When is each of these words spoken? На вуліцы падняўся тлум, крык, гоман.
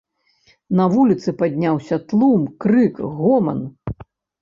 На 0.79 0.87
вуліцы 0.93 1.29
падняўся 1.43 2.01
тлум, 2.09 2.51
крык, 2.67 2.95
гоман. 3.23 3.65